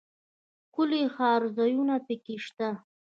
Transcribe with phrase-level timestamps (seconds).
[0.67, 2.69] ښکلي ښکارځایونه پکښې شته.